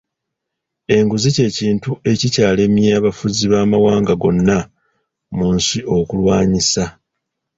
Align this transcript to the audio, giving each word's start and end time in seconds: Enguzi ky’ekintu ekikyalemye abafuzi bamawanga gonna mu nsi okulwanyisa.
Enguzi 0.95 1.29
ky’ekintu 1.35 1.91
ekikyalemye 2.11 2.89
abafuzi 2.99 3.43
bamawanga 3.53 4.13
gonna 4.21 4.57
mu 5.35 5.47
nsi 5.55 5.79
okulwanyisa. 5.97 6.83